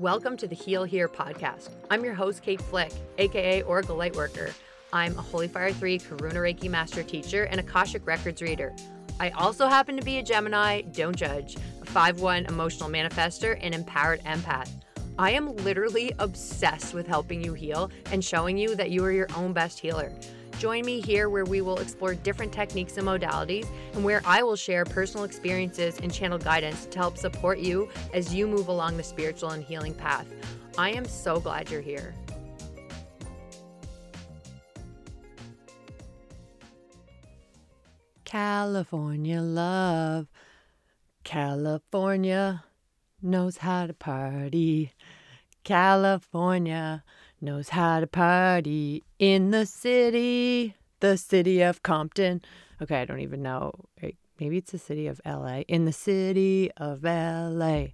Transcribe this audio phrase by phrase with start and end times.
[0.00, 1.68] Welcome to the Heal Here podcast.
[1.90, 4.50] I'm your host, Kate Flick, aka Oracle Lightworker.
[4.94, 8.74] I'm a Holy Fire 3 Karuna Reiki Master Teacher and Akashic Records reader.
[9.20, 13.74] I also happen to be a Gemini, don't judge, a 5 1 emotional manifester, and
[13.74, 14.70] empowered empath.
[15.18, 19.28] I am literally obsessed with helping you heal and showing you that you are your
[19.36, 20.10] own best healer.
[20.60, 24.56] Join me here where we will explore different techniques and modalities, and where I will
[24.56, 29.02] share personal experiences and channel guidance to help support you as you move along the
[29.02, 30.26] spiritual and healing path.
[30.76, 32.14] I am so glad you're here.
[38.26, 40.28] California love.
[41.24, 42.64] California
[43.22, 44.92] knows how to party.
[45.64, 47.02] California
[47.42, 52.42] knows how to party in the city, the city of Compton.
[52.82, 53.72] Okay, I don't even know.
[54.38, 55.60] Maybe it's the city of LA.
[55.68, 57.88] In the city of LA.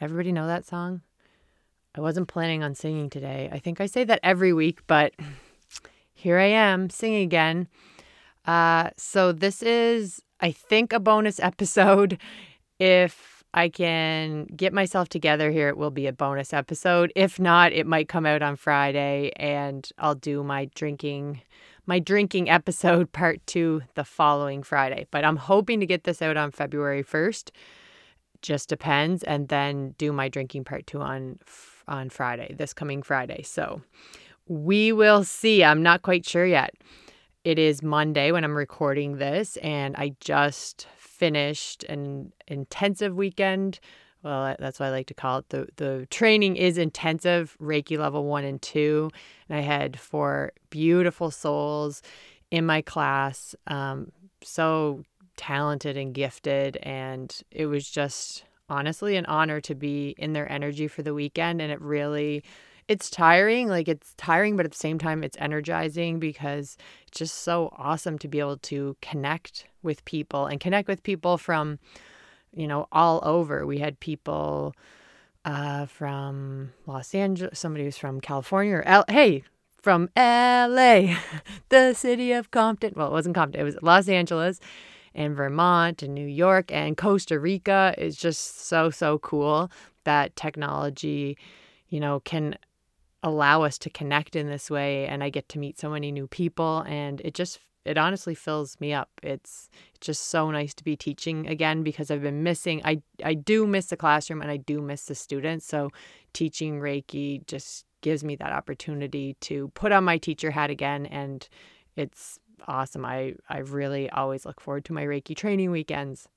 [0.00, 1.02] Everybody know that song?
[1.94, 3.48] I wasn't planning on singing today.
[3.52, 5.12] I think I say that every week, but
[6.12, 7.68] here I am singing again.
[8.46, 12.18] Uh, so this is, I think, a bonus episode.
[12.78, 17.12] If I can get myself together here, it will be a bonus episode.
[17.16, 21.42] If not, it might come out on Friday and I'll do my drinking
[21.86, 25.06] my drinking episode part 2 the following Friday.
[25.10, 27.50] But I'm hoping to get this out on February 1st.
[28.42, 31.38] Just depends and then do my drinking part 2 on
[31.88, 33.42] on Friday, this coming Friday.
[33.42, 33.82] So,
[34.46, 35.64] we will see.
[35.64, 36.74] I'm not quite sure yet.
[37.42, 40.86] It is Monday when I'm recording this and I just
[41.20, 43.78] finished an intensive weekend.
[44.22, 45.50] Well, that's what I like to call it.
[45.50, 49.10] The the training is intensive, Reiki level 1 and 2,
[49.48, 52.02] and I had four beautiful souls
[52.50, 53.54] in my class.
[53.66, 55.04] Um, so
[55.36, 60.86] talented and gifted and it was just honestly an honor to be in their energy
[60.86, 62.42] for the weekend and it really
[62.90, 67.42] it's tiring like it's tiring but at the same time it's energizing because it's just
[67.42, 71.78] so awesome to be able to connect with people and connect with people from
[72.52, 73.64] you know all over.
[73.64, 74.74] We had people
[75.44, 79.44] uh, from los angeles somebody who's from california or L- hey
[79.80, 80.66] from la
[81.68, 82.94] the city of compton.
[82.96, 84.58] Well it wasn't compton it was los angeles
[85.14, 87.94] and vermont and new york and costa rica.
[87.96, 89.70] Is just so so cool
[90.02, 91.38] that technology
[91.88, 92.56] you know can
[93.22, 96.26] allow us to connect in this way and I get to meet so many new
[96.26, 99.08] people and it just it honestly fills me up.
[99.22, 99.70] It's
[100.02, 103.86] just so nice to be teaching again because I've been missing I I do miss
[103.86, 105.66] the classroom and I do miss the students.
[105.66, 105.90] So
[106.32, 111.46] teaching Reiki just gives me that opportunity to put on my teacher hat again and
[111.96, 113.04] it's awesome.
[113.04, 116.28] I I really always look forward to my Reiki training weekends.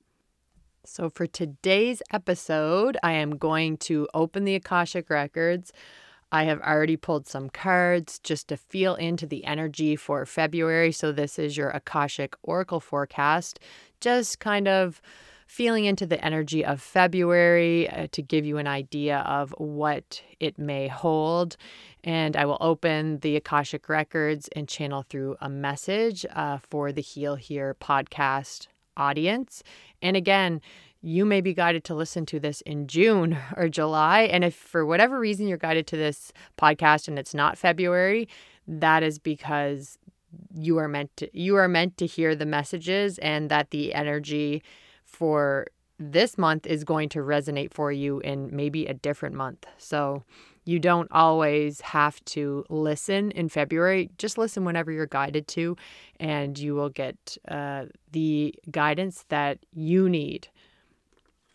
[0.86, 5.72] So for today's episode, I am going to open the Akashic records.
[6.34, 10.90] I have already pulled some cards just to feel into the energy for February.
[10.90, 13.60] So, this is your Akashic Oracle forecast,
[14.00, 15.00] just kind of
[15.46, 20.58] feeling into the energy of February uh, to give you an idea of what it
[20.58, 21.56] may hold.
[22.02, 27.00] And I will open the Akashic records and channel through a message uh, for the
[27.00, 29.62] Heal Here podcast audience.
[30.02, 30.60] And again,
[31.04, 34.22] you may be guided to listen to this in June or July.
[34.22, 38.28] And if for whatever reason you're guided to this podcast and it's not February,
[38.66, 39.98] that is because
[40.54, 44.62] you are meant to you are meant to hear the messages and that the energy
[45.04, 45.66] for
[45.98, 49.64] this month is going to resonate for you in maybe a different month.
[49.78, 50.24] So
[50.64, 54.10] you don't always have to listen in February.
[54.18, 55.76] Just listen whenever you're guided to,
[56.18, 60.48] and you will get uh, the guidance that you need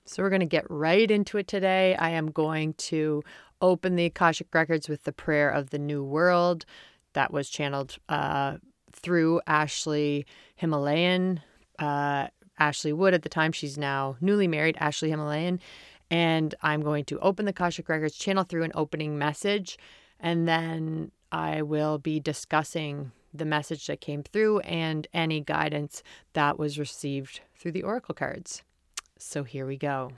[0.09, 1.95] so we're going to get right into it today.
[1.95, 3.21] I am going to
[3.61, 6.65] open the Akashic Records with the prayer of the New World
[7.13, 8.57] that was channeled uh,
[8.91, 10.25] through Ashley
[10.55, 11.41] Himalayan.
[11.77, 12.27] Uh,
[12.57, 15.59] Ashley Wood at the time, she's now newly married, Ashley Himalayan.
[16.09, 19.77] And I'm going to open the Akashic Records, channel through an opening message,
[20.19, 26.01] and then I will be discussing the message that came through and any guidance
[26.33, 28.63] that was received through the Oracle cards.
[29.21, 30.13] So here we go.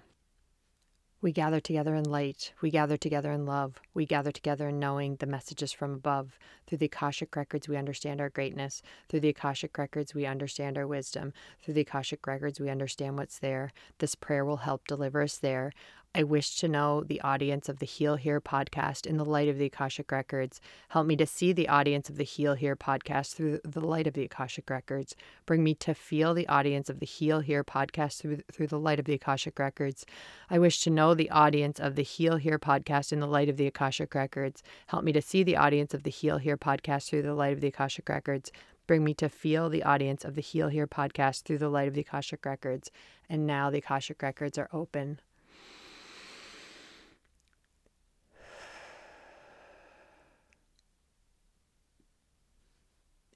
[1.22, 2.54] We gather together in light.
[2.62, 3.82] We gather together in love.
[3.96, 6.38] We gather together in knowing the messages from above
[6.72, 8.82] Through the Akashic Records, we understand our greatness.
[9.10, 11.34] Through the Akashic Records, we understand our wisdom.
[11.62, 13.74] Through the Akashic Records, we understand what's there.
[13.98, 15.74] This prayer will help deliver us there.
[16.14, 19.58] I wish to know the audience of the Heal Here podcast in the light of
[19.58, 20.60] the Akashic Records.
[20.90, 24.14] Help me to see the audience of the Heal Here podcast through the light of
[24.14, 25.16] the Akashic Records.
[25.46, 29.00] Bring me to feel the audience of the Heal Here podcast through, through the light
[29.00, 30.06] of the Akashic Records.
[30.50, 33.56] I wish to know the audience of the Heal Here podcast in the light of
[33.56, 34.64] the Akashic Records.
[34.88, 37.60] Help me to see the audience of the Heal Here podcast through the light of
[37.60, 38.52] the Akashic Records.
[38.88, 41.94] Bring me to feel the audience of the Heal Here podcast through the light of
[41.94, 42.92] the Akashic Records.
[43.30, 45.20] And now the Akashic Records are open.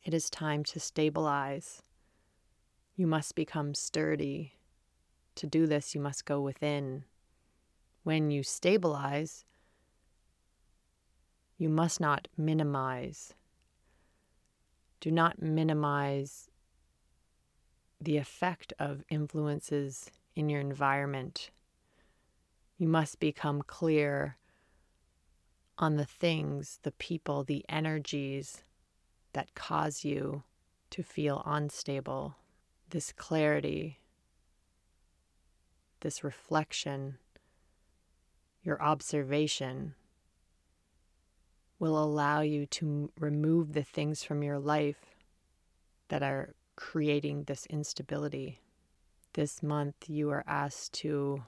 [0.06, 1.81] It is time to stabilize.
[2.95, 4.54] You must become sturdy.
[5.36, 7.06] To do this, you must go within.
[8.04, 9.45] When you stabilize,
[11.57, 13.34] you must not minimize.
[15.00, 16.50] Do not minimize
[18.02, 21.52] the effect of influences in your environment.
[22.78, 24.38] You must become clear
[25.78, 28.63] on the things, the people, the energies
[29.34, 30.44] that cause you
[30.90, 32.36] to feel unstable,
[32.90, 34.00] this clarity,
[36.01, 37.18] this reflection,
[38.62, 39.96] your observation
[41.80, 45.16] will allow you to remove the things from your life
[46.10, 48.60] that are creating this instability.
[49.33, 51.44] This month, you are asked to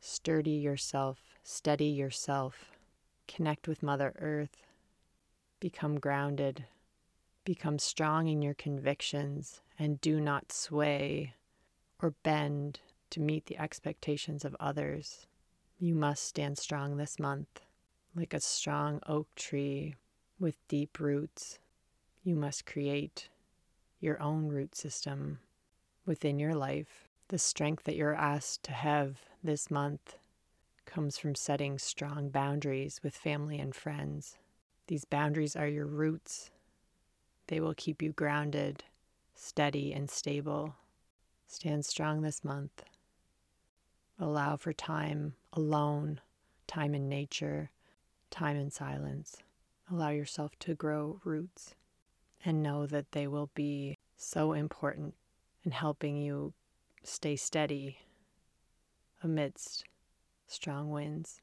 [0.00, 2.72] sturdy yourself, steady yourself,
[3.26, 4.56] connect with Mother Earth,
[5.60, 6.66] Become grounded.
[7.44, 11.34] Become strong in your convictions and do not sway
[12.00, 12.78] or bend
[13.10, 15.26] to meet the expectations of others.
[15.76, 17.60] You must stand strong this month,
[18.14, 19.94] like a strong oak tree
[20.38, 21.58] with deep roots.
[22.22, 23.28] You must create
[24.00, 25.38] your own root system
[26.06, 27.08] within your life.
[27.28, 30.16] The strength that you're asked to have this month
[30.86, 34.36] comes from setting strong boundaries with family and friends.
[34.86, 36.50] These boundaries are your roots.
[37.48, 38.84] They will keep you grounded,
[39.34, 40.76] steady, and stable.
[41.46, 42.82] Stand strong this month.
[44.18, 46.20] Allow for time alone,
[46.66, 47.70] time in nature,
[48.30, 49.36] time in silence.
[49.90, 51.74] Allow yourself to grow roots
[52.44, 55.14] and know that they will be so important
[55.64, 56.52] in helping you
[57.02, 57.98] stay steady
[59.22, 59.84] amidst
[60.46, 61.40] strong winds.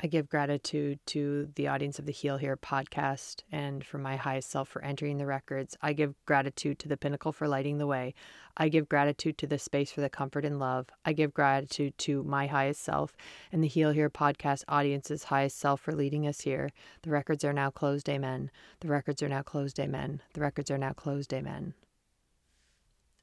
[0.00, 4.48] I give gratitude to the audience of the Heal Here podcast and for my highest
[4.48, 5.76] self for entering the records.
[5.82, 8.14] I give gratitude to the pinnacle for lighting the way.
[8.56, 10.88] I give gratitude to the space for the comfort and love.
[11.04, 13.16] I give gratitude to my highest self
[13.50, 16.70] and the Heal Here podcast audience's highest self for leading us here.
[17.02, 18.52] The records are now closed, amen.
[18.78, 20.22] The records are now closed, amen.
[20.32, 21.74] The records are now closed, amen.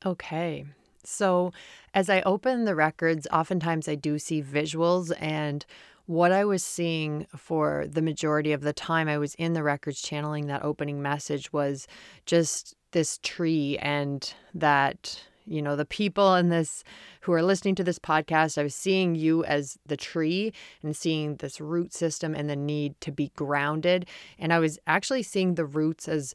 [0.05, 0.65] Okay.
[1.05, 1.53] So,
[1.93, 5.65] as I open the records, oftentimes I do see visuals and
[6.05, 10.01] what I was seeing for the majority of the time I was in the records
[10.01, 11.87] channeling that opening message was
[12.25, 16.83] just this tree and that you know the people in this
[17.21, 21.35] who are listening to this podcast i was seeing you as the tree and seeing
[21.35, 24.07] this root system and the need to be grounded.
[24.39, 26.33] And i was actually seeing the roots as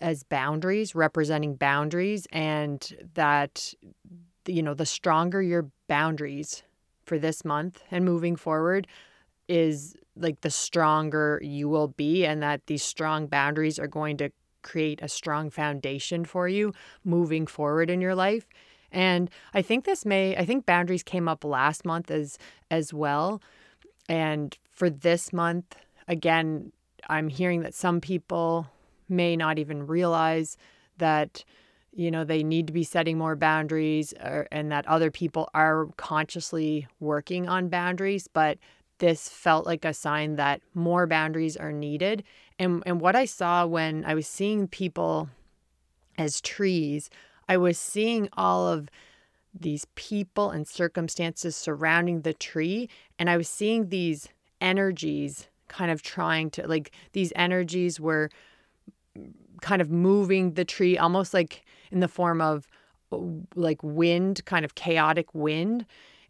[0.00, 3.74] as boundaries representing boundaries and that
[4.46, 6.62] you know the stronger your boundaries
[7.10, 8.86] for this month and moving forward
[9.48, 14.30] is like the stronger you will be, and that these strong boundaries are going to
[14.62, 16.72] create a strong foundation for you
[17.02, 18.46] moving forward in your life.
[18.92, 22.38] And I think this may, I think boundaries came up last month as
[22.70, 23.42] as well.
[24.08, 25.74] And for this month,
[26.06, 26.70] again,
[27.08, 28.68] I'm hearing that some people
[29.08, 30.56] may not even realize
[30.98, 31.44] that
[31.92, 35.86] you know they need to be setting more boundaries or, and that other people are
[35.96, 38.58] consciously working on boundaries but
[39.00, 42.22] this felt like a sign that more boundaries are needed.
[42.58, 45.30] And and what i saw when i was seeing people
[46.18, 47.08] as trees
[47.48, 48.90] i was seeing all of
[49.58, 54.28] these people and circumstances surrounding the tree and i was seeing these
[54.60, 58.28] energies kind of trying to like these energies were
[59.62, 62.66] kind of moving the tree almost like in the form of
[63.54, 65.86] like wind, kind of chaotic wind.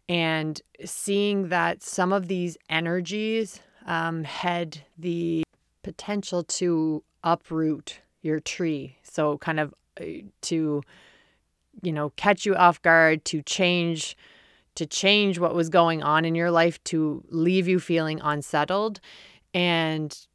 [0.09, 5.43] And seeing that some of these energies um, had the
[5.83, 8.97] potential to uproot your tree.
[9.03, 10.05] So, kind of uh,
[10.41, 10.81] to,
[11.81, 14.17] you know, catch you off guard, to change
[14.75, 19.01] to change what was going on in your life to leave you feeling unsettled
[19.53, 20.27] and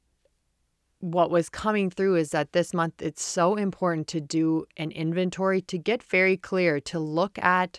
[1.01, 5.61] what was coming through is that this month it's so important to do an inventory,
[5.63, 7.79] to get very clear, to look at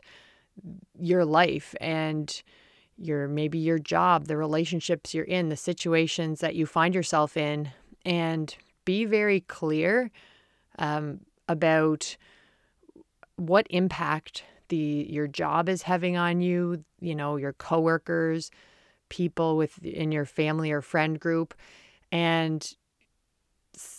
[0.99, 2.41] your life and
[2.97, 7.69] your maybe your job, the relationships you're in, the situations that you find yourself in,
[8.05, 8.55] and
[8.85, 10.09] be very clear
[10.79, 12.17] um, about
[13.35, 16.83] what impact the your job is having on you.
[16.99, 18.51] You know, your coworkers,
[19.09, 21.53] people with in your family or friend group,
[22.11, 22.75] and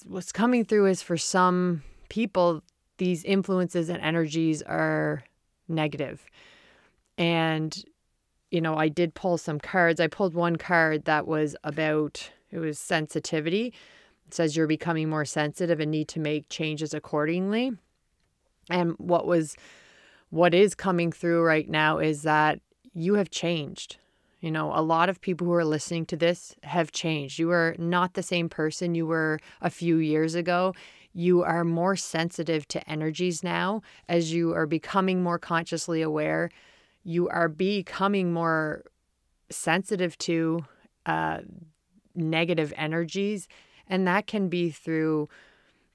[0.06, 2.62] what's coming through is for some people,
[2.99, 5.23] these influences and energies are
[5.68, 6.25] negative.
[7.16, 7.85] And,
[8.50, 10.00] you know, I did pull some cards.
[10.00, 13.75] I pulled one card that was about, it was sensitivity.
[14.26, 17.73] It says you're becoming more sensitive and need to make changes accordingly.
[18.70, 19.56] And what was,
[20.30, 22.61] what is coming through right now is that
[22.92, 23.97] you have changed.
[24.40, 27.38] You know, a lot of people who are listening to this have changed.
[27.38, 30.75] You are not the same person you were a few years ago.
[31.12, 36.50] You are more sensitive to energies now as you are becoming more consciously aware.
[37.02, 38.85] You are becoming more
[39.50, 40.64] sensitive to
[41.07, 41.38] uh,
[42.14, 43.49] negative energies.
[43.88, 45.28] And that can be through,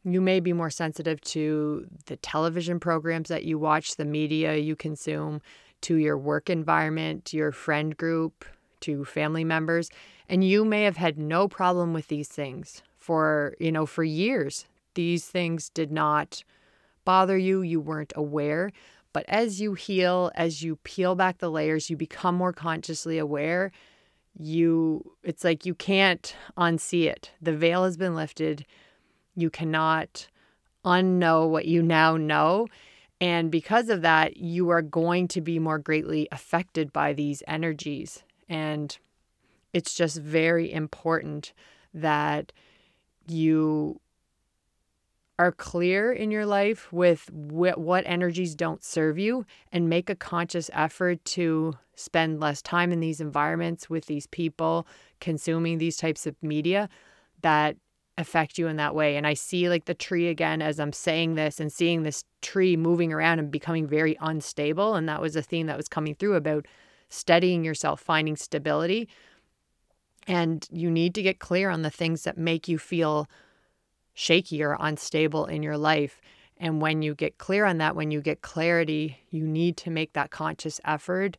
[0.03, 4.75] you may be more sensitive to the television programs that you watch, the media you
[4.75, 5.41] consume
[5.83, 8.45] to your work environment, to your friend group,
[8.81, 9.89] to family members.
[10.27, 14.65] And you may have had no problem with these things for, you know, for years.
[14.95, 16.43] These things did not
[17.05, 17.61] bother you.
[17.61, 18.71] You weren't aware.
[19.11, 23.71] But as you heal, as you peel back the layers, you become more consciously aware.
[24.37, 27.31] You, it's like you can't unsee it.
[27.41, 28.65] The veil has been lifted.
[29.35, 30.27] You cannot
[30.83, 32.67] unknow what you now know.
[33.23, 38.21] And because of that, you are going to be more greatly affected by these energies.
[38.49, 38.97] And
[39.71, 41.53] it's just very important
[41.93, 42.51] that
[43.25, 44.01] you
[45.39, 50.15] are clear in your life with wh- what energies don't serve you and make a
[50.15, 54.85] conscious effort to spend less time in these environments with these people
[55.21, 56.89] consuming these types of media
[57.41, 57.77] that
[58.17, 59.17] affect you in that way.
[59.17, 62.75] And I see like the tree again as I'm saying this and seeing this tree
[62.75, 64.95] moving around and becoming very unstable.
[64.95, 66.67] And that was a theme that was coming through about
[67.09, 69.09] steadying yourself, finding stability.
[70.27, 73.27] And you need to get clear on the things that make you feel
[74.13, 76.21] shaky or unstable in your life.
[76.57, 80.13] And when you get clear on that, when you get clarity, you need to make
[80.13, 81.35] that conscious effort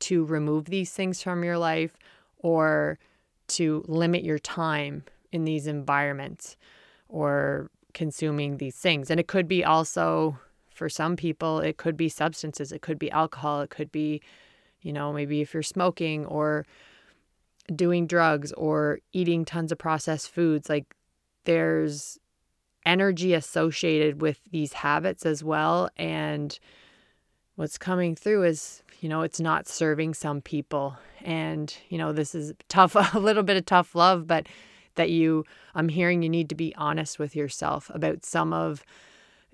[0.00, 1.96] to remove these things from your life
[2.38, 2.98] or
[3.48, 6.56] to limit your time in these environments
[7.08, 9.10] or consuming these things.
[9.10, 10.38] And it could be also
[10.78, 14.22] for some people, it could be substances, it could be alcohol, it could be,
[14.80, 16.64] you know, maybe if you're smoking or
[17.74, 20.94] doing drugs or eating tons of processed foods, like
[21.44, 22.18] there's
[22.86, 25.90] energy associated with these habits as well.
[25.96, 26.56] And
[27.56, 30.96] what's coming through is, you know, it's not serving some people.
[31.22, 34.46] And, you know, this is tough, a little bit of tough love, but
[34.98, 38.84] that you, I'm hearing you need to be honest with yourself about some of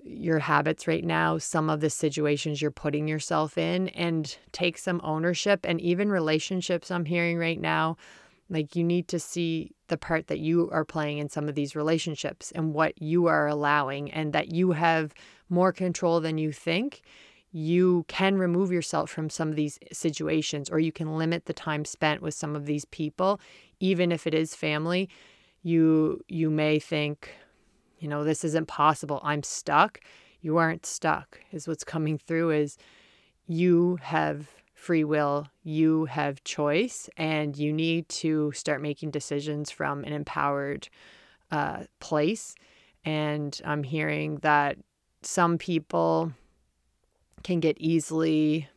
[0.03, 5.01] your habits right now, some of the situations you're putting yourself in, and take some
[5.03, 5.61] ownership.
[5.63, 7.97] And even relationships, I'm hearing right now,
[8.47, 11.75] like you need to see the part that you are playing in some of these
[11.75, 15.13] relationships and what you are allowing, and that you have
[15.49, 17.01] more control than you think.
[17.51, 21.85] You can remove yourself from some of these situations, or you can limit the time
[21.85, 23.39] spent with some of these people,
[23.79, 25.09] even if it is family
[25.65, 27.31] you you may think
[27.97, 29.19] you know this isn't possible.
[29.23, 29.99] I'm stuck.
[30.39, 32.77] You aren't stuck is what's coming through is
[33.47, 40.03] you have free will you have choice and you need to start making decisions from
[40.03, 40.87] an empowered
[41.49, 42.53] uh, place.
[43.03, 44.77] And i'm hearing that
[45.23, 46.31] some people
[47.41, 48.69] can get easily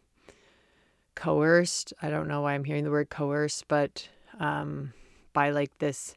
[1.14, 1.92] coerced.
[2.00, 4.08] I don't know why i'm hearing the word coerced but
[4.40, 4.94] um,
[5.34, 6.16] by like this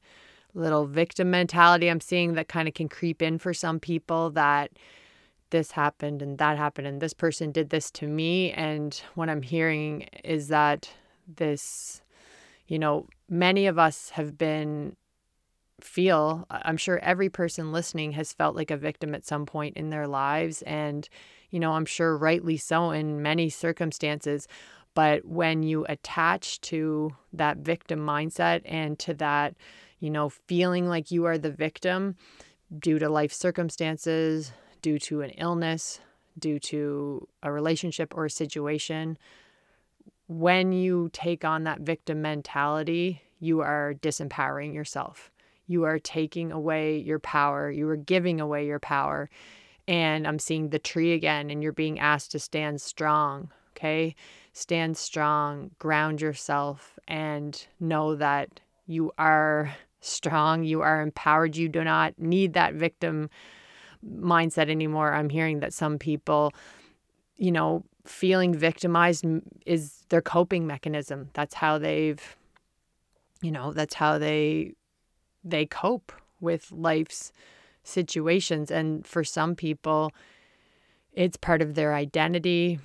[0.54, 4.72] little victim mentality I'm seeing that kind of can creep in for some people that
[5.52, 8.52] this happened and that happened and this person did this to me.
[8.52, 10.90] And what I'm hearing is that
[11.28, 12.02] this,
[12.68, 14.96] you know, many of us have been
[15.84, 19.90] feel i'm sure every person listening has felt like a victim at some point in
[19.90, 21.10] their lives and
[21.50, 24.48] you know i'm sure rightly so in many circumstances
[24.94, 29.56] but when you attach to that victim mindset and to that
[30.02, 32.18] you know, feeling like you are the victim
[32.78, 36.02] due to life circumstances, due to an illness,
[36.38, 39.18] due to a relationship or a situation.
[40.28, 45.32] When you take on that victim mentality, you are disempowering yourself.
[45.68, 47.70] You are taking away your power.
[47.70, 49.30] You are giving away your power.
[49.88, 53.52] And I'm seeing the tree again, and you're being asked to stand strong.
[53.78, 54.16] Okay.
[54.54, 60.64] Stand strong, ground yourself, and know that you are strong.
[60.64, 61.56] You are empowered.
[61.56, 63.30] You do not need that victim
[64.06, 65.14] mindset anymore.
[65.14, 66.54] I'm hearing that some people,
[67.38, 69.26] you know, feeling victimized
[69.66, 71.30] is their coping mechanism.
[71.34, 72.36] That's how they've,
[73.42, 74.74] you know, that's how they
[75.44, 77.32] they cope with life's
[77.84, 78.72] situations.
[78.72, 80.12] And for some people,
[81.14, 82.80] it's part of their identity.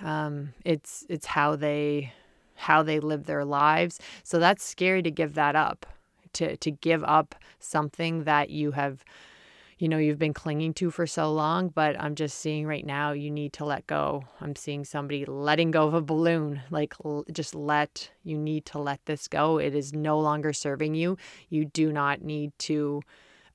[0.00, 2.12] Um, it's it's how they
[2.54, 3.98] how they live their lives.
[4.22, 5.86] So that's scary to give that up.
[6.36, 9.04] To to give up something that you have
[9.78, 13.12] you know you've been clinging to for so long but i'm just seeing right now
[13.12, 14.24] you need to let go.
[14.40, 16.94] I'm seeing somebody letting go of a balloon like
[17.30, 19.58] just let you need to let this go.
[19.58, 21.18] It is no longer serving you.
[21.50, 23.02] You do not need to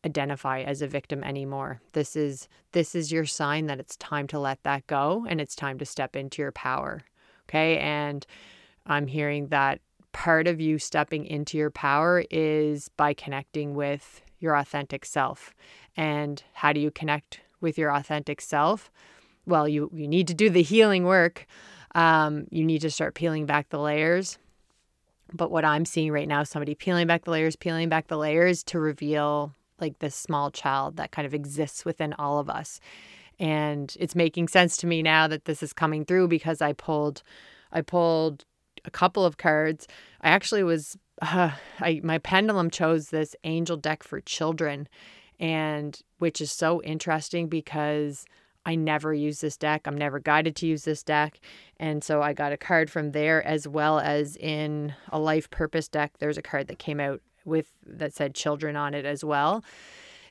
[0.05, 1.81] identify as a victim anymore.
[1.93, 5.55] This is this is your sign that it's time to let that go and it's
[5.55, 7.03] time to step into your power
[7.51, 7.77] okay?
[7.77, 8.25] And
[8.85, 9.79] i'm hearing that
[10.11, 15.53] part of you stepping into your power is by connecting with your authentic self.
[15.95, 18.91] And how do you connect with your authentic self?
[19.45, 21.45] Well, you, you need to do the healing work.
[21.95, 24.37] Um, you need to start peeling back the layers.
[25.33, 28.63] But what I'm seeing right now somebody peeling back the layers, peeling back the layers
[28.65, 32.79] to reveal like this small child that kind of exists within all of us.
[33.39, 37.23] And it's making sense to me now that this is coming through because I pulled
[37.71, 38.43] I pulled
[38.85, 39.87] a couple of cards.
[40.21, 44.87] I actually was uh, I my pendulum chose this angel deck for children
[45.39, 48.25] and which is so interesting because
[48.65, 49.87] I never use this deck.
[49.87, 51.39] I'm never guided to use this deck.
[51.77, 55.87] And so I got a card from there as well as in a life purpose
[55.87, 56.13] deck.
[56.19, 59.63] There's a card that came out with that said children on it as well.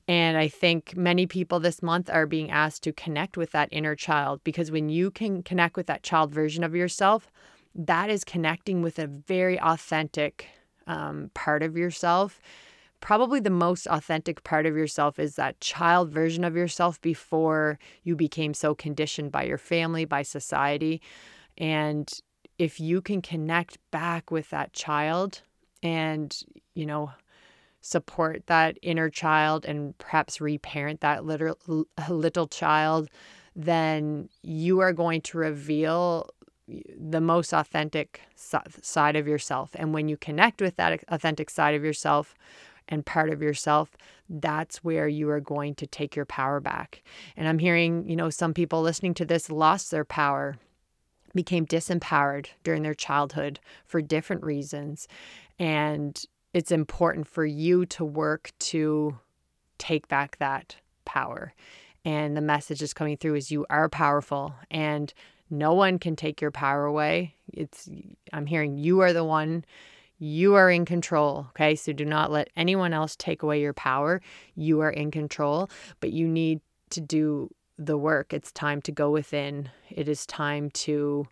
[0.07, 3.95] And I think many people this month are being asked to connect with that inner
[3.97, 7.31] child because when you can connect with that child version of yourself,
[7.75, 10.47] that is connecting with a very authentic
[10.87, 12.41] um, part of yourself.
[13.01, 18.15] Probably the most authentic part of yourself is that child version of yourself before you
[18.15, 21.01] became so conditioned by your family, by society.
[21.57, 22.13] And
[22.59, 25.41] if you can connect back with that child
[25.83, 26.37] and,
[26.75, 27.13] you know,
[27.81, 33.09] support that inner child and perhaps reparent that little, little child,
[33.57, 36.29] then you are going to reveal
[36.99, 39.71] the most authentic side of yourself.
[39.75, 42.35] And when you connect with that authentic side of yourself
[42.89, 43.97] and part of yourself,
[44.29, 47.03] that's where you are going to take your power back.
[47.37, 50.57] And I'm hearing, you know, some people listening to this lost their power,
[51.35, 55.07] became disempowered during their childhood for different reasons.
[55.59, 56.21] And
[56.53, 59.19] it's important for you to work to
[59.79, 61.55] take back that power.
[62.05, 65.13] And the message is coming through is you are powerful and
[65.51, 67.35] no one can take your power away.
[67.53, 67.89] It's
[68.33, 69.65] I'm hearing you are the one
[70.19, 71.75] you are in control, okay?
[71.75, 74.21] So do not let anyone else take away your power.
[74.55, 76.61] You are in control, but you need
[76.91, 78.35] to do the work.
[78.35, 79.71] It's time to go within.
[79.89, 81.27] It is time to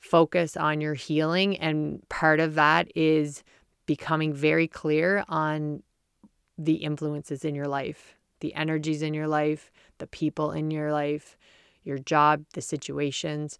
[0.00, 3.42] focus on your healing and part of that is
[3.86, 5.82] becoming very clear on
[6.58, 11.36] the influences in your life, the energies in your life, the people in your life,
[11.86, 13.58] your job, the situations,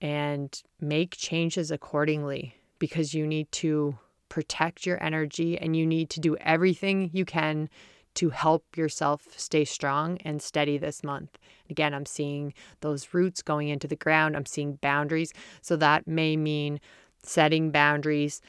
[0.00, 3.96] and make changes accordingly because you need to
[4.28, 7.68] protect your energy and you need to do everything you can
[8.14, 11.38] to help yourself stay strong and steady this month.
[11.70, 15.32] Again, I'm seeing those roots going into the ground, I'm seeing boundaries.
[15.62, 16.80] So that may mean
[17.22, 18.42] setting boundaries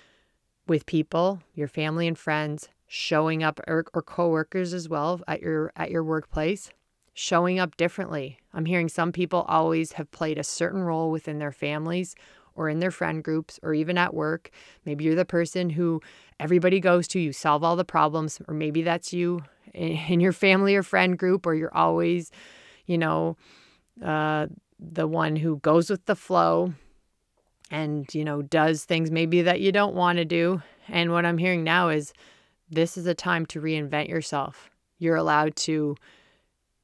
[0.67, 5.71] with people, your family and friends, showing up or, or coworkers as well at your
[5.75, 6.71] at your workplace
[7.13, 8.39] showing up differently.
[8.53, 12.15] I'm hearing some people always have played a certain role within their families
[12.55, 14.49] or in their friend groups or even at work.
[14.85, 16.01] Maybe you're the person who
[16.39, 20.75] everybody goes to, you solve all the problems, or maybe that's you in your family
[20.75, 22.31] or friend group, or you're always,
[22.85, 23.37] you know,
[24.03, 24.47] uh,
[24.79, 26.73] the one who goes with the flow
[27.71, 30.61] and, you know, does things maybe that you don't want to do.
[30.87, 32.13] And what I'm hearing now is
[32.69, 34.69] this is a time to reinvent yourself.
[34.99, 35.95] You're allowed to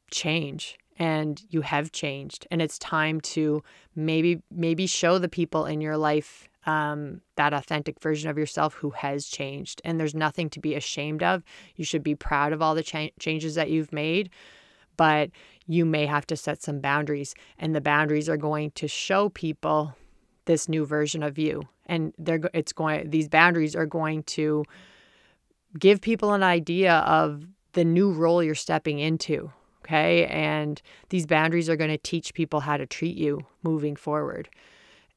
[0.09, 3.63] change and you have changed and it's time to
[3.95, 8.89] maybe maybe show the people in your life um, that authentic version of yourself who
[8.91, 11.43] has changed and there's nothing to be ashamed of
[11.75, 14.29] you should be proud of all the cha- changes that you've made
[14.97, 15.29] but
[15.65, 19.95] you may have to set some boundaries and the boundaries are going to show people
[20.45, 24.65] this new version of you and they're it's going these boundaries are going to
[25.77, 29.51] give people an idea of the new role you're stepping into.
[29.89, 30.27] Okay.
[30.27, 34.47] And these boundaries are going to teach people how to treat you moving forward.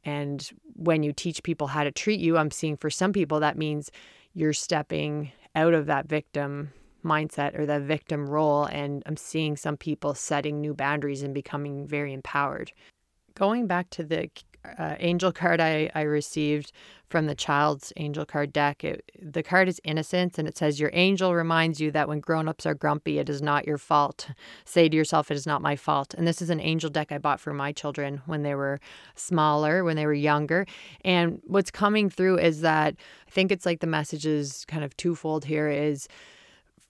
[0.03, 3.59] And when you teach people how to treat you, I'm seeing for some people that
[3.59, 3.91] means
[4.33, 6.73] you're stepping out of that victim
[7.05, 8.65] mindset or that victim role.
[8.65, 12.73] And I'm seeing some people setting new boundaries and becoming very empowered.
[13.35, 14.31] Going back to the
[14.79, 16.73] uh, angel card I, I received
[17.09, 18.85] from the child's angel card deck.
[18.85, 22.65] It, the card is innocence and it says, Your angel reminds you that when grown-ups
[22.65, 24.31] are grumpy, it is not your fault.
[24.65, 26.15] Say to yourself, It is not my fault.
[26.15, 28.81] And this is an angel deck I bought for my children when they were
[29.15, 30.67] smaller, when they were younger.
[31.05, 32.95] And what's coming through is that
[33.27, 36.09] I think it's like the message is kind of twofold here is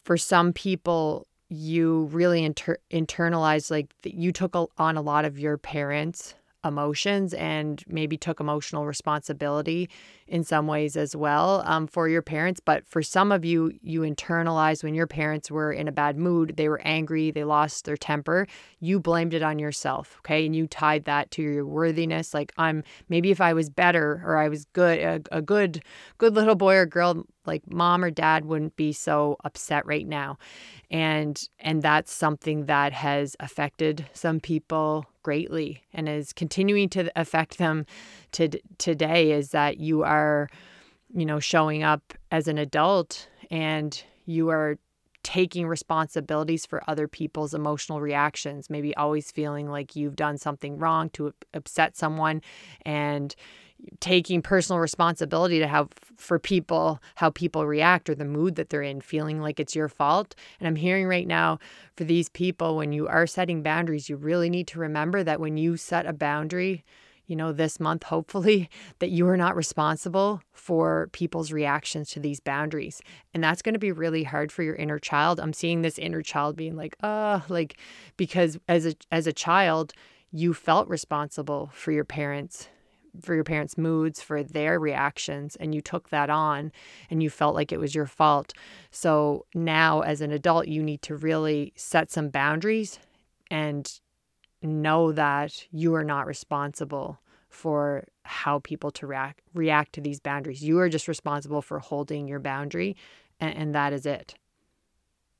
[0.04, 5.58] for some people, you really inter- internalize like you took on a lot of your
[5.58, 9.88] parents' emotions and maybe took emotional responsibility
[10.26, 12.60] in some ways as well um, for your parents.
[12.64, 16.54] But for some of you, you internalized when your parents were in a bad mood,
[16.56, 18.46] they were angry, they lost their temper,
[18.80, 20.16] you blamed it on yourself.
[20.20, 20.46] Okay.
[20.46, 22.32] And you tied that to your worthiness.
[22.32, 25.82] Like, I'm maybe if I was better or I was good, a, a good,
[26.18, 30.38] good little boy or girl, like mom or dad wouldn't be so upset right now.
[30.90, 37.58] And and that's something that has affected some people greatly and is continuing to affect
[37.58, 37.86] them
[38.32, 40.48] to today is that you are
[41.14, 44.78] you know showing up as an adult and you are
[45.22, 51.08] taking responsibilities for other people's emotional reactions maybe always feeling like you've done something wrong
[51.10, 52.42] to upset someone.
[52.84, 53.34] And
[54.00, 58.82] taking personal responsibility to how for people how people react or the mood that they're
[58.82, 60.34] in feeling like it's your fault.
[60.60, 61.58] And i'm hearing right now
[61.96, 65.56] for these people when you are setting boundaries you really need to remember that when
[65.56, 66.84] you set a boundary
[67.26, 68.68] you know this month hopefully
[68.98, 73.00] that you are not responsible for people's reactions to these boundaries.
[73.34, 75.40] And that's going to be really hard for your inner child.
[75.40, 77.78] I'm seeing this inner child being like uh like
[78.16, 79.92] because as a as a child
[80.30, 82.68] you felt responsible for your parents
[83.20, 86.72] for your parents' moods, for their reactions, and you took that on
[87.10, 88.54] and you felt like it was your fault.
[88.90, 92.98] So now, as an adult, you need to really set some boundaries
[93.50, 94.00] and
[94.62, 100.62] know that you are not responsible for how people to react react to these boundaries.
[100.62, 102.96] You are just responsible for holding your boundary,
[103.38, 104.34] and, and that is it.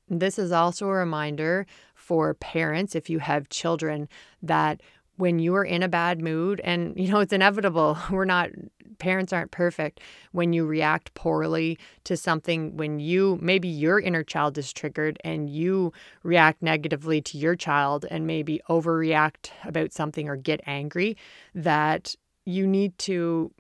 [0.09, 4.09] This is also a reminder for parents if you have children
[4.43, 4.83] that
[5.17, 7.99] when you're in a bad mood and you know it's inevitable.
[8.11, 8.51] We're not
[8.99, 14.57] parents aren't perfect when you react poorly to something when you maybe your inner child
[14.57, 20.37] is triggered and you react negatively to your child and maybe overreact about something or
[20.37, 21.17] get angry
[21.53, 23.51] that you need to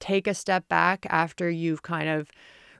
[0.00, 2.30] take a step back after you've kind of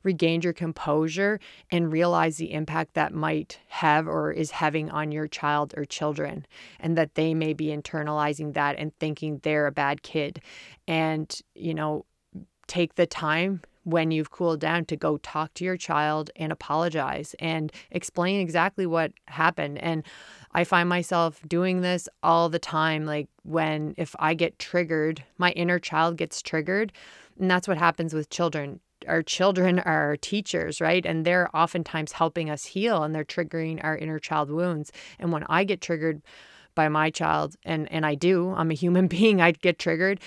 [0.03, 1.38] regained your composure
[1.71, 6.47] and realize the impact that might have or is having on your child or children,
[6.81, 10.41] and that they may be internalizing that and thinking they're a bad kid.
[10.87, 12.05] And, you know,
[12.67, 17.35] take the time when you've cooled down to go talk to your child and apologize
[17.41, 19.77] and explain exactly what happened.
[19.79, 20.05] And
[20.53, 23.07] I find myself doing this all the time.
[23.07, 26.93] Like when, if I get triggered, my inner child gets triggered.
[27.41, 31.05] And that's what happens with children our children are our teachers, right?
[31.05, 34.93] And they're oftentimes helping us heal and they're triggering our inner child wounds.
[35.19, 36.23] And when I get triggered
[36.75, 40.21] by my child, and and I do, I'm a human being, I get triggered.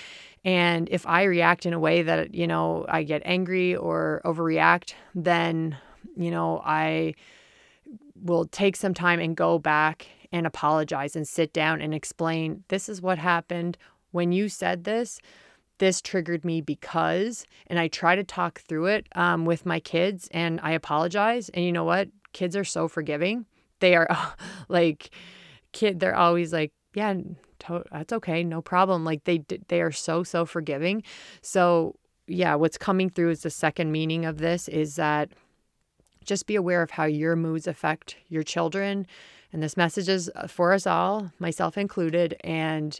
[0.44, 4.94] And if I react in a way that, you know, I get angry or overreact,
[5.12, 5.76] then,
[6.16, 7.14] you know, I
[8.22, 12.88] will take some time and go back and apologize and sit down and explain this
[12.88, 13.76] is what happened
[14.12, 15.20] when you said this
[15.78, 20.28] this triggered me because, and I try to talk through it um, with my kids
[20.32, 21.48] and I apologize.
[21.50, 22.08] And you know what?
[22.32, 23.46] Kids are so forgiving.
[23.80, 24.08] They are
[24.68, 25.10] like,
[25.72, 27.14] kid, they're always like, yeah,
[27.60, 28.42] to- that's okay.
[28.42, 29.04] No problem.
[29.04, 31.02] Like they, they are so, so forgiving.
[31.42, 35.30] So yeah, what's coming through is the second meaning of this is that
[36.24, 39.06] just be aware of how your moods affect your children.
[39.52, 42.36] And this message is uh, for us all, myself included.
[42.42, 42.98] And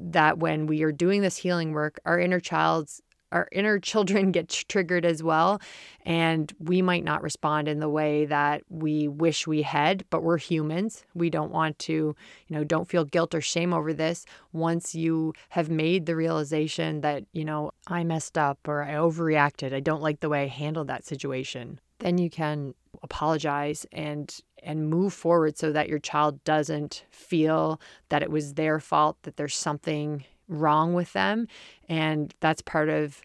[0.00, 4.48] that when we are doing this healing work, our inner child's our inner children get
[4.48, 5.60] triggered as well
[6.04, 10.38] and we might not respond in the way that we wish we had but we're
[10.38, 11.04] humans.
[11.14, 14.26] We don't want to you know don't feel guilt or shame over this.
[14.52, 19.72] Once you have made the realization that you know i messed up or i overreacted
[19.72, 24.88] i don't like the way i handled that situation then you can apologize and and
[24.90, 29.56] move forward so that your child doesn't feel that it was their fault that there's
[29.56, 31.46] something wrong with them
[31.88, 33.22] and that's part of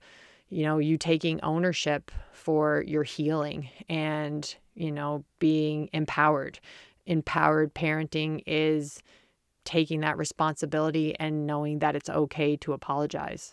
[0.49, 6.59] you know, you taking ownership for your healing and, you know, being empowered.
[7.05, 9.01] Empowered parenting is
[9.63, 13.51] taking that responsibility and knowing that it's okay to apologize.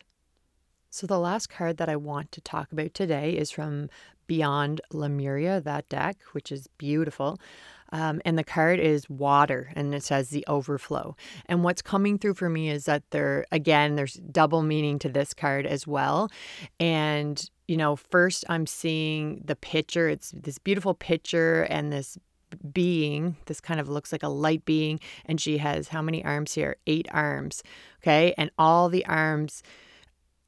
[0.94, 3.88] So, the last card that I want to talk about today is from
[4.26, 7.40] Beyond Lemuria, that deck, which is beautiful.
[7.92, 11.16] Um, and the card is water and it says the overflow.
[11.46, 15.32] And what's coming through for me is that there, again, there's double meaning to this
[15.32, 16.30] card as well.
[16.78, 22.18] And, you know, first I'm seeing the picture, it's this beautiful picture and this
[22.70, 23.36] being.
[23.46, 25.00] This kind of looks like a light being.
[25.24, 26.76] And she has how many arms here?
[26.86, 27.62] Eight arms.
[28.02, 28.34] Okay.
[28.36, 29.62] And all the arms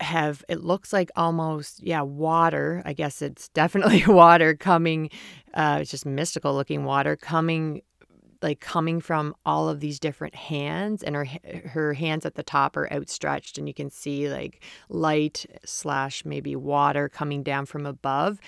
[0.05, 5.11] have it looks like almost yeah water i guess it's definitely water coming
[5.55, 7.83] uh it's just mystical looking water coming
[8.45, 11.27] like coming from all of these different hands and her
[11.65, 16.55] her hands at the top are outstretched and you can see like light slash maybe
[16.55, 18.39] water coming down from above.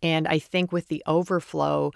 [0.00, 1.90] And i think with the overflow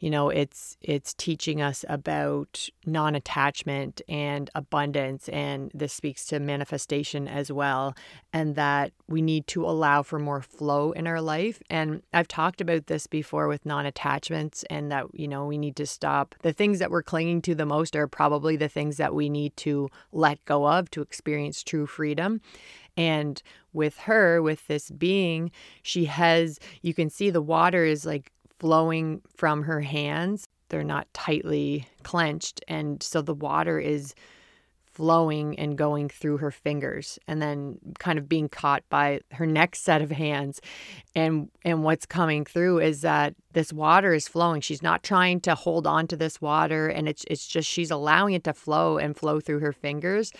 [0.00, 7.28] you know it's it's teaching us about non-attachment and abundance and this speaks to manifestation
[7.28, 7.94] as well
[8.32, 11.62] and that we need to allow for more flow in our life.
[11.70, 15.86] And i've talked about this before with non-attachments and that you know we need to
[15.86, 16.34] stop.
[16.42, 19.56] The things that we're clinging to the most are probably the things that we need
[19.58, 22.40] to let go of to experience true freedom.
[22.96, 28.32] And with her, with this being, she has, you can see the water is like
[28.60, 30.46] flowing from her hands.
[30.68, 32.62] They're not tightly clenched.
[32.68, 34.14] And so the water is
[34.92, 39.82] flowing and going through her fingers and then kind of being caught by her next
[39.82, 40.60] set of hands
[41.14, 45.54] and and what's coming through is that this water is flowing she's not trying to
[45.54, 49.16] hold on to this water and it's it's just she's allowing it to flow and
[49.16, 50.32] flow through her fingers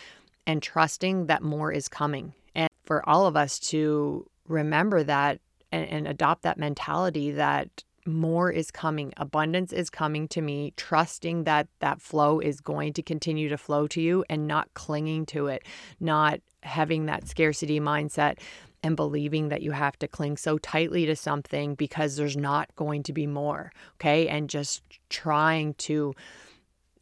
[0.49, 5.87] and trusting that more is coming and for all of us to remember that and,
[5.89, 11.69] and adopt that mentality that more is coming abundance is coming to me trusting that
[11.81, 15.63] that flow is going to continue to flow to you and not clinging to it
[15.99, 18.39] not having that scarcity mindset
[18.83, 23.03] and believing that you have to cling so tightly to something because there's not going
[23.03, 24.29] to be more okay?
[24.29, 26.15] And just trying to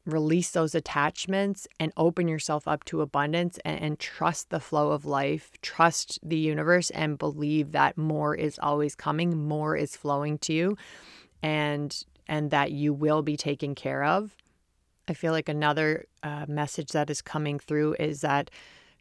[0.09, 5.05] release those attachments and open yourself up to abundance and, and, trust the flow of
[5.05, 10.53] life, trust the universe, and believe that more is always coming, more is flowing to
[10.53, 10.77] you,
[11.42, 14.35] and and that you will be taken care of.
[15.09, 18.51] I feel like another uh, message that is coming through is that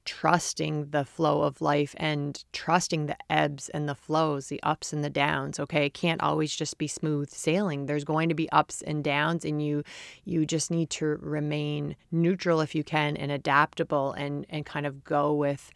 [0.08, 5.04] trusting the flow of life and trusting the ebbs and the flows, the ups and
[5.04, 5.60] the downs.
[5.60, 7.86] Okay, it can't always just be smooth sailing.
[7.86, 9.84] There's going to be ups and downs and you
[10.24, 15.04] you just need to remain neutral if you can and adaptable and and kind of
[15.04, 15.72] go with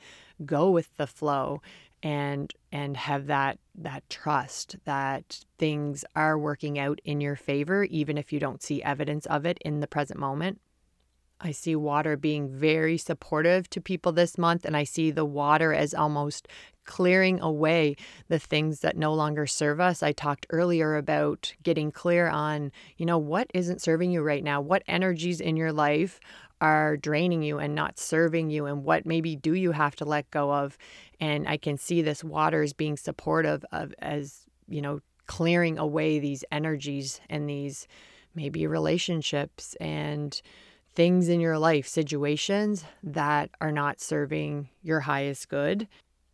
[0.45, 1.61] go with the flow
[2.01, 8.17] and and have that that trust that things are working out in your favor even
[8.17, 10.61] if you don't see evidence of it in the present moment
[11.43, 15.73] I see water being very supportive to people this month, and I see the water
[15.73, 16.47] as almost
[16.85, 17.95] clearing away
[18.27, 20.03] the things that no longer serve us.
[20.03, 24.61] I talked earlier about getting clear on, you know, what isn't serving you right now?
[24.61, 26.19] What energies in your life
[26.61, 30.29] are draining you and not serving you and what maybe do you have to let
[30.29, 30.77] go of
[31.19, 36.19] and i can see this water as being supportive of as you know clearing away
[36.19, 37.87] these energies and these
[38.35, 40.43] maybe relationships and
[40.93, 45.87] things in your life, situations that are not serving your highest good.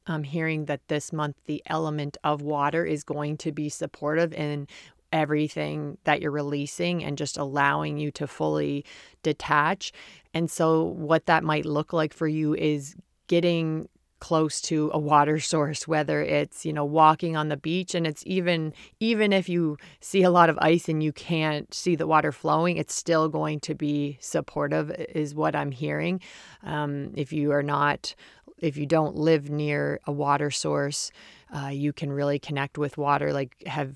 [0.08, 4.68] I'm hearing that this month the element of water is going to be supportive in
[5.12, 8.86] everything that you're releasing and just allowing you to fully
[9.24, 9.92] detach.
[10.34, 12.96] And so, what that might look like for you is
[13.28, 13.88] getting
[14.20, 18.24] close to a water source whether it's you know walking on the beach and it's
[18.26, 22.32] even even if you see a lot of ice and you can't see the water
[22.32, 26.20] flowing it's still going to be supportive is what i'm hearing.
[26.64, 28.16] Um, if you are not
[28.60, 31.12] if you don't live near a water source
[31.56, 33.96] uh, you can really connect with water like have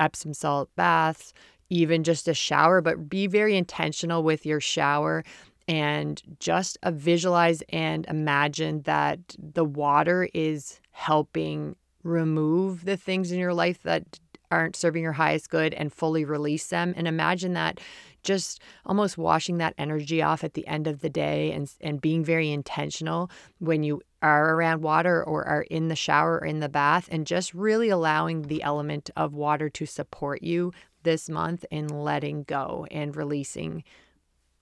[0.00, 1.32] epsom salt baths
[1.70, 5.22] even just a shower but be very intentional with your shower
[5.68, 13.38] and just uh, visualize and imagine that the water is helping remove the things in
[13.38, 14.18] your life that
[14.50, 16.94] aren't serving your highest good and fully release them.
[16.96, 17.80] And imagine that
[18.22, 22.24] just almost washing that energy off at the end of the day and and being
[22.24, 26.68] very intentional when you are around water or are in the shower or in the
[26.68, 30.72] bath and just really allowing the element of water to support you
[31.04, 33.84] this month in letting go and releasing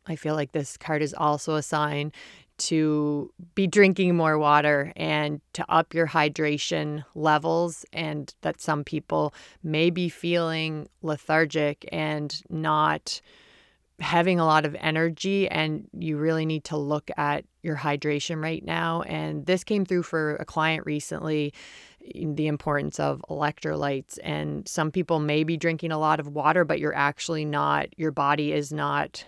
[0.06, 2.12] I feel like this card is also a sign
[2.58, 9.34] to be drinking more water and to up your hydration levels, and that some people
[9.62, 13.20] may be feeling lethargic and not
[13.98, 18.64] having a lot of energy and you really need to look at your hydration right
[18.64, 19.02] now.
[19.02, 21.54] And this came through for a client recently
[22.14, 26.78] the importance of electrolytes and some people may be drinking a lot of water but
[26.78, 29.24] you're actually not your body is not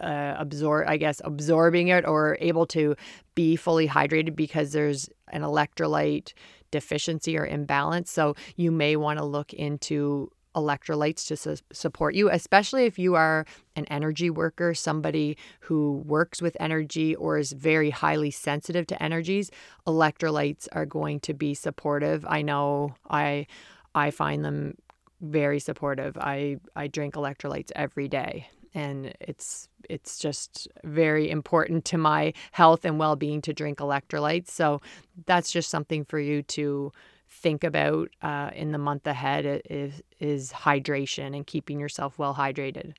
[0.00, 2.94] uh, absorb i guess absorbing it or able to
[3.34, 6.32] be fully hydrated because there's an electrolyte
[6.70, 12.30] deficiency or imbalance so you may want to look into electrolytes to su- support you,
[12.30, 17.90] especially if you are an energy worker, somebody who works with energy or is very
[17.90, 19.50] highly sensitive to energies.
[19.86, 22.24] Electrolytes are going to be supportive.
[22.28, 23.46] I know I
[23.94, 24.76] I find them
[25.20, 26.16] very supportive.
[26.18, 32.84] I I drink electrolytes every day and it's it's just very important to my health
[32.84, 34.48] and well-being to drink electrolytes.
[34.48, 34.80] So
[35.26, 36.92] that's just something for you to
[37.28, 42.92] think about uh, in the month ahead is, is hydration and keeping yourself well hydrated.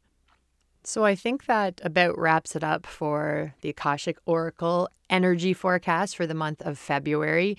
[0.84, 6.28] So I think that about wraps it up for the Akashic Oracle energy forecast for
[6.28, 7.58] the month of February.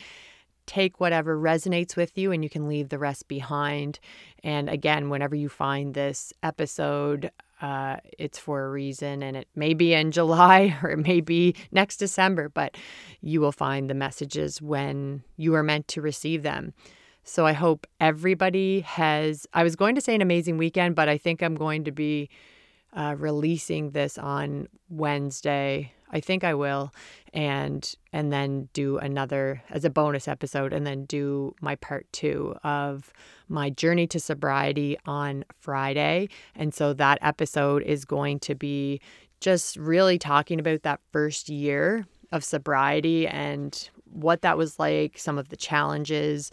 [0.67, 3.99] Take whatever resonates with you and you can leave the rest behind.
[4.43, 7.31] And again, whenever you find this episode,
[7.65, 11.55] uh, it's for a reason, and it may be in July or it may be
[11.73, 12.77] next December, but
[13.23, 16.75] you will find the messages when you are meant to receive them.
[17.23, 19.47] So I hope everybody has.
[19.55, 22.29] I was going to say an amazing weekend, but I think I'm going to be
[22.93, 25.94] uh, releasing this on Wednesday.
[26.15, 26.95] I think I will,
[27.33, 32.57] and and then do another as a bonus episode, and then do my part two
[32.63, 33.13] of
[33.49, 36.29] my journey to sobriety on Friday.
[36.55, 39.01] And so that episode is going to be
[39.41, 45.39] just really talking about that first year of sobriety and what that was like, some
[45.39, 46.53] of the challenges,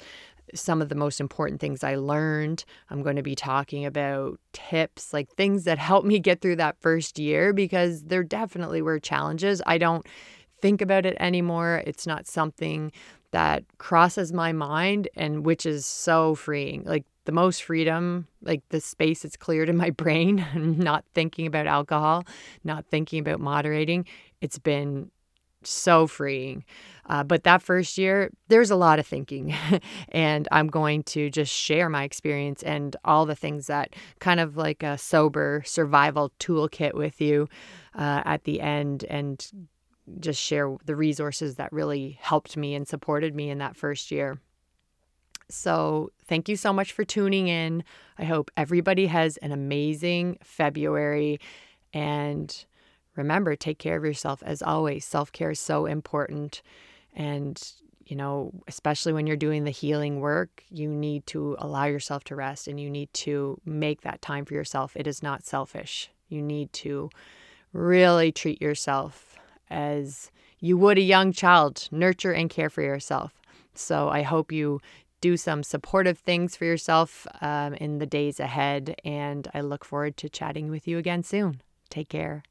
[0.54, 2.66] some of the most important things I learned.
[2.90, 6.78] I'm going to be talking about tips, like things that helped me get through that
[6.82, 9.62] first year because there definitely were challenges.
[9.66, 10.06] I don't
[10.62, 11.84] think about it anymore.
[11.86, 12.92] It's not something
[13.32, 16.84] that crosses my mind and which is so freeing.
[16.84, 21.68] Like the most freedom, like the space it's cleared in my brain, not thinking about
[21.68, 22.26] alcohol,
[22.64, 24.06] not thinking about moderating.
[24.42, 25.12] It's been
[25.64, 26.64] so freeing.
[27.08, 29.54] Uh, but that first year, there's a lot of thinking.
[30.10, 34.56] and I'm going to just share my experience and all the things that kind of
[34.56, 37.50] like a sober survival toolkit with you
[37.96, 39.46] uh, at the end and
[40.20, 44.40] just share the resources that really helped me and supported me in that first year.
[45.50, 47.84] So, thank you so much for tuning in.
[48.18, 51.42] I hope everybody has an amazing February.
[51.94, 52.66] And
[53.16, 55.06] remember, take care of yourself as always.
[55.06, 56.62] Self care is so important.
[57.14, 57.62] And,
[58.06, 62.36] you know, especially when you're doing the healing work, you need to allow yourself to
[62.36, 64.96] rest and you need to make that time for yourself.
[64.96, 66.10] It is not selfish.
[66.30, 67.10] You need to
[67.74, 69.38] really treat yourself
[69.70, 73.34] as you would a young child, nurture and care for yourself.
[73.74, 74.80] So I hope you
[75.22, 78.96] do some supportive things for yourself um, in the days ahead.
[79.06, 81.62] And I look forward to chatting with you again soon.
[81.90, 82.44] Take care.